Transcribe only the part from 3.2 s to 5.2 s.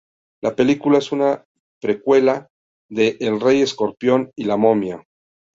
rey Escorpión" y "La Momia".